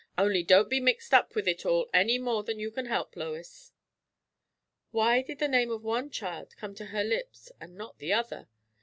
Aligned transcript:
"Only 0.17 0.41
don't 0.41 0.67
be 0.67 0.79
mixed 0.79 1.13
up 1.13 1.35
with 1.35 1.47
it 1.47 1.63
all 1.63 1.87
any 1.93 2.17
more 2.17 2.41
than 2.41 2.57
you 2.57 2.71
can 2.71 2.87
help, 2.87 3.15
Lois." 3.15 3.71
Why 4.89 5.21
did 5.21 5.37
the 5.37 5.47
name 5.47 5.69
of 5.69 5.83
one 5.83 6.09
child 6.09 6.55
come 6.57 6.73
to 6.73 6.85
her 6.85 7.03
lips 7.03 7.51
and 7.61 7.75
not 7.75 7.99
the 7.99 8.11
other? 8.13 8.47